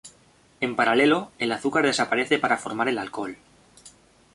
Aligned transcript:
En 0.61 0.75
paralelo, 0.75 1.31
el 1.37 1.51
azúcar 1.51 1.85
desaparece 1.85 2.39
para 2.39 2.57
formar 2.57 2.87
el 2.87 2.97
alcohol. 2.97 3.37